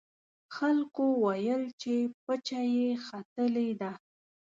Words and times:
خلکو 0.55 1.03
ویل 1.23 1.63
چې 1.81 1.93
پچه 2.23 2.61
یې 2.75 2.89
ختلې 3.05 3.69
ده. 3.81 3.91